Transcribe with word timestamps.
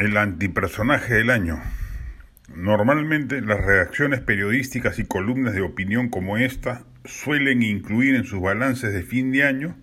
El 0.00 0.16
antipersonaje 0.16 1.12
del 1.12 1.28
año. 1.28 1.60
Normalmente 2.48 3.42
las 3.42 3.60
redacciones 3.60 4.20
periodísticas 4.20 4.98
y 4.98 5.04
columnas 5.04 5.52
de 5.52 5.60
opinión 5.60 6.08
como 6.08 6.38
esta 6.38 6.86
suelen 7.04 7.62
incluir 7.62 8.14
en 8.14 8.24
sus 8.24 8.40
balances 8.40 8.94
de 8.94 9.02
fin 9.02 9.30
de 9.30 9.44
año 9.44 9.76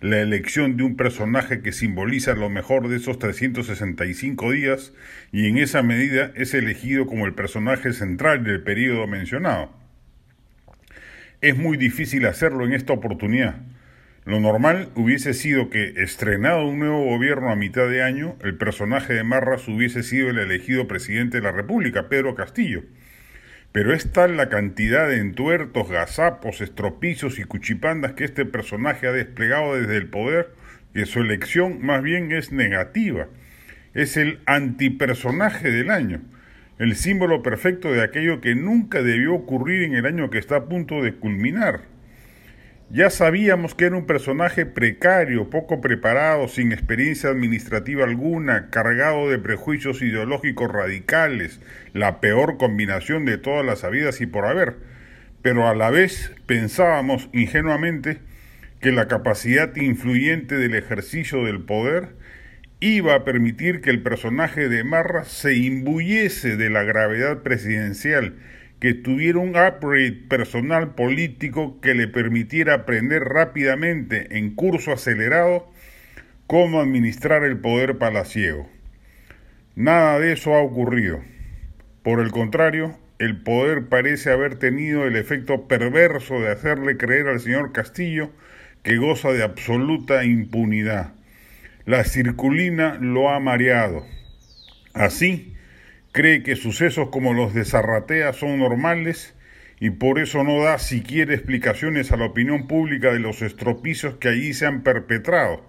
la 0.00 0.20
elección 0.20 0.76
de 0.76 0.84
un 0.84 0.94
personaje 0.94 1.60
que 1.60 1.72
simboliza 1.72 2.34
lo 2.34 2.50
mejor 2.50 2.86
de 2.86 2.98
esos 2.98 3.18
365 3.18 4.52
días 4.52 4.92
y 5.32 5.48
en 5.48 5.58
esa 5.58 5.82
medida 5.82 6.30
es 6.36 6.54
elegido 6.54 7.06
como 7.06 7.26
el 7.26 7.34
personaje 7.34 7.92
central 7.92 8.44
del 8.44 8.62
periodo 8.62 9.08
mencionado. 9.08 9.72
Es 11.40 11.56
muy 11.56 11.76
difícil 11.78 12.26
hacerlo 12.26 12.64
en 12.64 12.74
esta 12.74 12.92
oportunidad 12.92 13.56
lo 14.24 14.40
normal 14.40 14.88
hubiese 14.94 15.34
sido 15.34 15.68
que, 15.68 16.02
estrenado 16.02 16.66
un 16.66 16.78
nuevo 16.78 17.04
gobierno 17.04 17.50
a 17.50 17.56
mitad 17.56 17.88
de 17.88 18.02
año, 18.02 18.36
el 18.42 18.56
personaje 18.56 19.12
de 19.12 19.22
Marras 19.22 19.68
hubiese 19.68 20.02
sido 20.02 20.30
el 20.30 20.38
elegido 20.38 20.88
presidente 20.88 21.38
de 21.38 21.42
la 21.42 21.52
República, 21.52 22.08
Pedro 22.08 22.34
Castillo. 22.34 22.84
Pero 23.72 23.92
es 23.92 24.12
tal 24.12 24.38
la 24.38 24.48
cantidad 24.48 25.08
de 25.08 25.18
entuertos, 25.18 25.90
gazapos, 25.90 26.62
estropicios 26.62 27.38
y 27.38 27.44
cuchipandas 27.44 28.12
que 28.12 28.24
este 28.24 28.46
personaje 28.46 29.08
ha 29.08 29.12
desplegado 29.12 29.76
desde 29.76 29.98
el 29.98 30.06
poder 30.08 30.54
que 30.94 31.04
su 31.04 31.20
elección 31.20 31.84
más 31.84 32.02
bien 32.02 32.32
es 32.32 32.50
negativa. 32.50 33.26
Es 33.92 34.16
el 34.16 34.40
antipersonaje 34.46 35.70
del 35.70 35.90
año, 35.90 36.22
el 36.78 36.96
símbolo 36.96 37.42
perfecto 37.42 37.92
de 37.92 38.02
aquello 38.02 38.40
que 38.40 38.54
nunca 38.54 39.02
debió 39.02 39.34
ocurrir 39.34 39.82
en 39.82 39.94
el 39.94 40.06
año 40.06 40.30
que 40.30 40.38
está 40.38 40.56
a 40.56 40.64
punto 40.64 41.02
de 41.02 41.14
culminar. 41.14 41.93
Ya 42.90 43.10
sabíamos 43.10 43.74
que 43.74 43.86
era 43.86 43.96
un 43.96 44.06
personaje 44.06 44.66
precario, 44.66 45.48
poco 45.48 45.80
preparado, 45.80 46.48
sin 46.48 46.70
experiencia 46.70 47.30
administrativa 47.30 48.04
alguna, 48.04 48.68
cargado 48.70 49.30
de 49.30 49.38
prejuicios 49.38 50.02
ideológicos 50.02 50.70
radicales, 50.70 51.60
la 51.92 52.20
peor 52.20 52.58
combinación 52.58 53.24
de 53.24 53.38
todas 53.38 53.64
las 53.64 53.84
habidas 53.84 54.20
y 54.20 54.26
por 54.26 54.44
haber. 54.44 54.76
Pero 55.42 55.66
a 55.66 55.74
la 55.74 55.90
vez 55.90 56.32
pensábamos 56.46 57.30
ingenuamente 57.32 58.18
que 58.80 58.92
la 58.92 59.08
capacidad 59.08 59.74
influyente 59.76 60.56
del 60.56 60.74
ejercicio 60.74 61.42
del 61.42 61.62
poder 61.62 62.10
iba 62.80 63.14
a 63.14 63.24
permitir 63.24 63.80
que 63.80 63.90
el 63.90 64.02
personaje 64.02 64.68
de 64.68 64.84
Marra 64.84 65.24
se 65.24 65.56
imbuyese 65.56 66.56
de 66.56 66.68
la 66.68 66.82
gravedad 66.82 67.42
presidencial 67.42 68.34
que 68.84 68.92
tuviera 68.92 69.38
un 69.38 69.56
upgrade 69.56 70.12
personal 70.28 70.94
político 70.94 71.80
que 71.80 71.94
le 71.94 72.06
permitiera 72.06 72.74
aprender 72.74 73.22
rápidamente 73.22 74.36
en 74.36 74.54
curso 74.54 74.92
acelerado 74.92 75.66
cómo 76.46 76.82
administrar 76.82 77.44
el 77.44 77.56
poder 77.56 77.96
palaciego. 77.96 78.68
Nada 79.74 80.18
de 80.18 80.32
eso 80.34 80.54
ha 80.54 80.60
ocurrido. 80.60 81.22
Por 82.02 82.20
el 82.20 82.30
contrario, 82.30 82.94
el 83.18 83.40
poder 83.40 83.88
parece 83.88 84.30
haber 84.30 84.56
tenido 84.56 85.06
el 85.06 85.16
efecto 85.16 85.66
perverso 85.66 86.38
de 86.40 86.52
hacerle 86.52 86.98
creer 86.98 87.28
al 87.28 87.40
señor 87.40 87.72
Castillo 87.72 88.32
que 88.82 88.98
goza 88.98 89.32
de 89.32 89.44
absoluta 89.44 90.26
impunidad. 90.26 91.14
La 91.86 92.04
circulina 92.04 92.98
lo 93.00 93.30
ha 93.30 93.40
mareado. 93.40 94.04
Así, 94.92 95.53
cree 96.14 96.44
que 96.44 96.54
sucesos 96.54 97.08
como 97.08 97.34
los 97.34 97.54
de 97.54 97.64
Zarratea 97.64 98.32
son 98.34 98.60
normales 98.60 99.34
y 99.80 99.90
por 99.90 100.20
eso 100.20 100.44
no 100.44 100.62
da 100.62 100.78
siquiera 100.78 101.34
explicaciones 101.34 102.12
a 102.12 102.16
la 102.16 102.26
opinión 102.26 102.68
pública 102.68 103.12
de 103.12 103.18
los 103.18 103.42
estropicios 103.42 104.14
que 104.14 104.28
allí 104.28 104.54
se 104.54 104.64
han 104.64 104.84
perpetrado. 104.84 105.64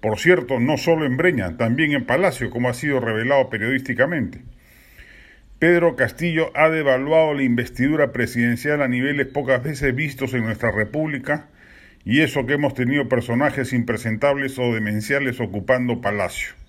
Por 0.00 0.18
cierto, 0.18 0.58
no 0.58 0.76
solo 0.76 1.06
en 1.06 1.16
Breña, 1.16 1.56
también 1.56 1.92
en 1.92 2.04
Palacio, 2.04 2.50
como 2.50 2.68
ha 2.68 2.74
sido 2.74 2.98
revelado 2.98 3.48
periodísticamente. 3.48 4.40
Pedro 5.60 5.94
Castillo 5.94 6.50
ha 6.56 6.68
devaluado 6.68 7.32
la 7.34 7.44
investidura 7.44 8.10
presidencial 8.10 8.82
a 8.82 8.88
niveles 8.88 9.28
pocas 9.28 9.62
veces 9.62 9.94
vistos 9.94 10.34
en 10.34 10.42
nuestra 10.42 10.72
República, 10.72 11.46
y 12.04 12.22
eso 12.22 12.44
que 12.44 12.54
hemos 12.54 12.74
tenido 12.74 13.08
personajes 13.08 13.72
impresentables 13.72 14.58
o 14.58 14.74
demenciales 14.74 15.38
ocupando 15.38 16.00
Palacio 16.00 16.59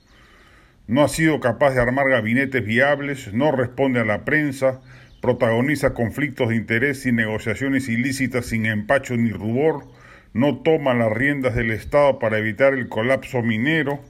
no 0.91 1.06
ha 1.06 1.07
sido 1.07 1.40
capaz 1.40 1.74
de 1.74 1.79
armar 1.79 2.09
gabinetes 2.09 2.66
viables, 2.66 3.34
no 3.34 3.53
responde 3.53 4.02
a 4.02 4.06
la 4.06 4.25
prensa, 4.25 4.81
protagoniza 5.22 5.94
conflictos 5.94 6.50
de 6.50 6.57
interés 6.57 7.06
y 7.06 7.13
negociaciones 7.13 7.88
ilícitas 7.88 8.47
sin 8.47 8.66
empacho 8.66 9.16
ni 9.16 9.31
rubor, 9.31 9.85
no 10.34 10.57
toma 10.57 10.94
las 10.94 11.09
riendas 11.13 11.56
del 11.56 11.72
Estado 11.72 12.19
para 12.19 12.40
evitar 12.40 12.74
el 12.74 12.90
colapso 12.90 13.41
minero, 13.41 14.02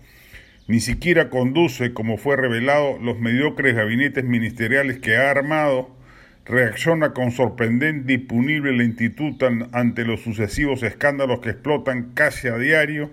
ni 0.67 0.79
siquiera 0.79 1.29
conduce, 1.29 1.93
como 1.93 2.17
fue 2.17 2.35
revelado, 2.35 2.97
los 2.99 3.19
mediocres 3.19 3.75
gabinetes 3.75 4.23
ministeriales 4.23 4.97
que 4.97 5.17
ha 5.17 5.29
armado, 5.29 5.95
reacciona 6.45 7.13
con 7.13 7.29
sorprendente 7.29 8.13
y 8.13 8.17
punible 8.17 8.71
lentitud 8.71 9.35
ante 9.71 10.03
los 10.03 10.21
sucesivos 10.21 10.81
escándalos 10.81 11.41
que 11.41 11.51
explotan 11.51 12.13
casi 12.15 12.47
a 12.47 12.57
diario, 12.57 13.11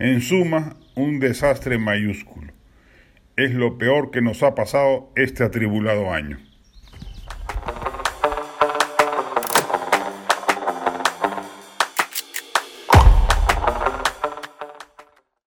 en 0.00 0.20
suma, 0.20 0.74
un 0.96 1.20
desastre 1.20 1.78
mayúsculo 1.78 2.53
es 3.36 3.52
lo 3.52 3.78
peor 3.78 4.10
que 4.10 4.22
nos 4.22 4.42
ha 4.42 4.54
pasado 4.54 5.10
este 5.16 5.44
atribulado 5.44 6.12
año. 6.12 6.38